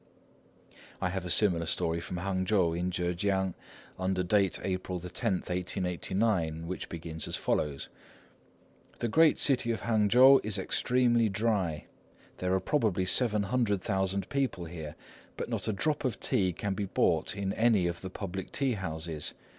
[0.99, 3.53] I have a similar story from Hangchow, in Chehkiang,
[3.99, 7.87] under date April 10, 1889, which begins as follows:—
[8.97, 11.85] "The great city of Hangchow is extremely dry.
[12.37, 14.95] There are probably seven hundred thousand people here,
[15.37, 18.73] but not a drop of tea can be bought in any of the public tea
[18.73, 19.35] houses.